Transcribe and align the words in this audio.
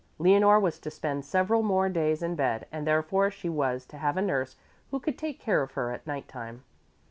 Leonore 0.17 0.59
was 0.59 0.79
to 0.79 0.89
spend 0.89 1.23
several 1.23 1.61
more 1.61 1.87
days 1.87 2.23
in 2.23 2.33
bed 2.35 2.65
and 2.71 2.87
therefore 2.87 3.29
she 3.29 3.47
was 3.47 3.85
to 3.85 3.99
have 3.99 4.17
a 4.17 4.21
nurse 4.23 4.55
who 4.89 4.99
could 4.99 5.13
also 5.13 5.19
take 5.27 5.39
care 5.39 5.61
of 5.61 5.73
her 5.73 5.91
at 5.91 6.07
night 6.07 6.27
time. 6.27 6.63